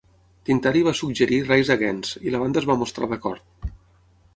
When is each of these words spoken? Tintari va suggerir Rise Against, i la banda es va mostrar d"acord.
Tintari 0.49 0.81
va 0.87 0.93
suggerir 1.01 1.39
Rise 1.43 1.75
Against, 1.75 2.19
i 2.31 2.35
la 2.37 2.43
banda 2.45 2.63
es 2.65 2.69
va 2.73 2.81
mostrar 2.87 3.15
d"acord. 3.17 3.75